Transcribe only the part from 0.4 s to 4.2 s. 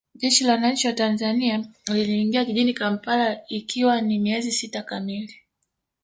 la Wananchi wa Tanzania liliingia jijini Kampala ikiwa ni